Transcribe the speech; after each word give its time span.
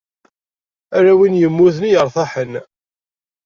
Ala 0.97 1.13
win 1.17 1.39
immuten 1.47 1.83
i 1.87 1.91
yeṛtaḥen. 1.93 2.53